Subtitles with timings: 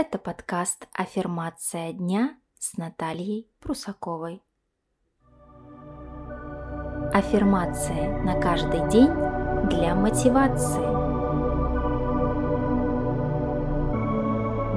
[0.00, 4.44] Это подкаст «Аффирмация дня» с Натальей Прусаковой.
[7.12, 9.10] Аффирмации на каждый день
[9.68, 10.86] для мотивации.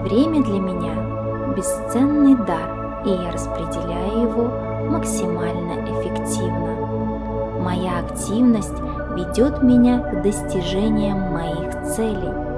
[0.01, 7.61] Время для меня– бесценный дар, и я распределяю его максимально эффективно.
[7.61, 8.79] Моя активность
[9.13, 12.50] ведет меня к достижениям моих целей.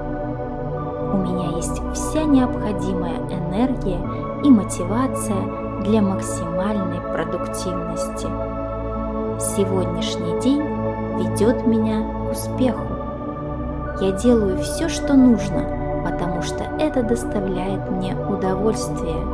[1.14, 4.00] У меня есть вся необходимая энергия
[4.42, 5.36] и мотивация
[5.84, 8.26] для максимальной продуктивности.
[9.38, 10.60] Сегодняшний день
[11.16, 12.96] ведет меня к успеху.
[14.00, 19.24] Я делаю все, что нужно, потому что это доставляет мне удовольствие.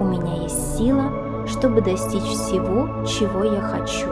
[0.00, 1.12] У меня есть сила,
[1.46, 4.08] чтобы достичь всего, чего я хочу.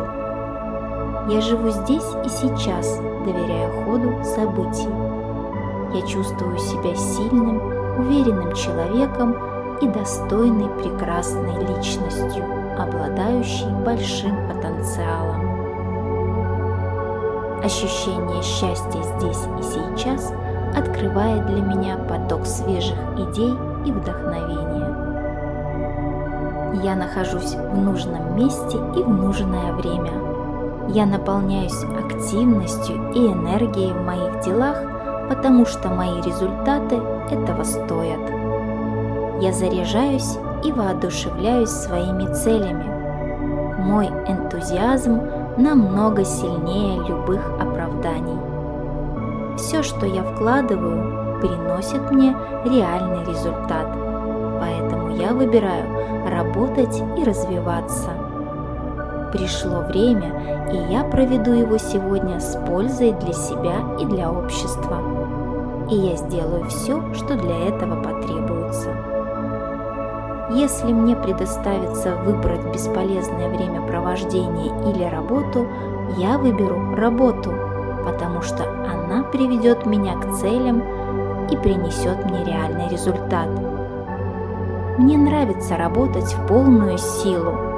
[1.27, 5.14] Я живу здесь и сейчас, доверяя ходу событий.
[5.95, 7.57] Я чувствую себя сильным,
[8.01, 9.37] уверенным человеком
[9.81, 12.45] и достойной прекрасной личностью,
[12.77, 15.55] обладающей большим потенциалом.
[17.63, 20.33] Ощущение счастья здесь и сейчас
[20.77, 23.55] открывает для меня поток свежих идей
[23.87, 24.75] и вдохновения.
[26.83, 30.13] Я нахожусь в нужном месте и в нужное время.
[30.89, 34.77] Я наполняюсь активностью и энергией в моих делах,
[35.29, 36.97] потому что мои результаты
[37.31, 38.21] этого стоят.
[39.41, 42.95] Я заряжаюсь и воодушевляюсь своими целями.
[43.81, 45.21] Мой энтузиазм
[45.59, 48.39] намного сильнее любых оправданий.
[49.57, 53.87] Все, что я вкладываю, приносит мне реальный результат.
[54.61, 55.85] Поэтому я выбираю
[56.29, 58.11] работать и развиваться.
[59.35, 65.03] Пришло время, и я проведу его сегодня с пользой для себя и для общества.
[65.91, 68.91] И я сделаю все, что для этого потребуется.
[70.53, 75.67] Если мне предоставится выбрать бесполезное времяпровождение или работу,
[76.17, 77.53] я выберу работу,
[78.05, 80.81] потому что она приведет меня к целям
[81.51, 83.49] и принесет мне реальный результат.
[84.97, 87.74] Мне нравится работать в полную силу.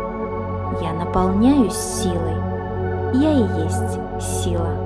[0.81, 2.37] Я наполняюсь силой.
[3.15, 4.86] Я и есть сила.